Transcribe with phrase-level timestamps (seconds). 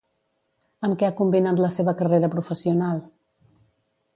[0.87, 3.07] Amb què ha combinat la seva carrera professional?